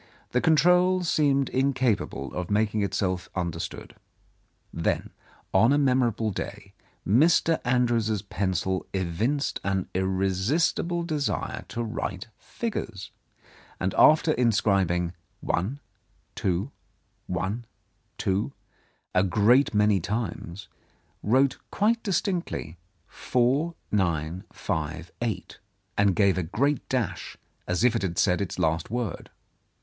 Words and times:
The 0.31 0.41
control 0.41 1.03
seemed 1.03 1.47
incapable 1.49 2.33
of 2.33 2.49
making 2.49 2.81
itself 2.81 3.29
under 3.35 3.59
stood. 3.59 3.93
Then 4.73 5.11
on 5.53 5.71
a 5.71 5.77
memorable 5.77 6.31
day 6.31 6.73
Mr. 7.07 7.59
Andrews's 7.63 8.23
pencil 8.23 8.87
evinced 8.95 9.59
an 9.63 9.89
irresistible 9.93 11.03
desire 11.03 11.65
to 11.67 11.83
write 11.83 12.29
figures, 12.35 13.11
and 13.79 13.93
after 13.95 14.31
inscribing 14.31 15.13
"one, 15.39 15.79
two, 16.33 16.71
one, 17.27 17.65
two," 18.17 18.53
a 19.13 19.21
great 19.21 19.71
many 19.75 19.99
times, 19.99 20.67
wrote 21.21 21.59
quite 21.69 22.01
distinctly 22.01 22.79
4958, 23.05 25.59
and 25.95 26.15
gave 26.15 26.39
a 26.39 26.43
great 26.43 26.89
dash 26.89 27.37
as 27.67 27.83
if 27.83 27.95
it 27.95 28.01
had 28.01 28.17
said 28.17 28.41
its 28.41 28.57
last 28.57 28.89
word. 28.89 29.29